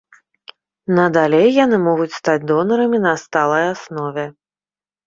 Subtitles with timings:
[0.99, 4.27] Надалей яны могуць стаць донарамі на сталай аснове.